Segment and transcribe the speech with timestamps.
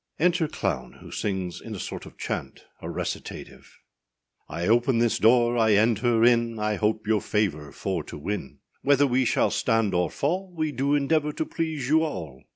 [0.19, 3.77] ]_Enter _CLOWN, who sings in a sort of chant, or recitative.
[4.49, 9.05] I OPEN this door, I enter in, I hope your favour for to win; Whether
[9.05, 12.41] we shall stand or fall, We do endeavour to please you all.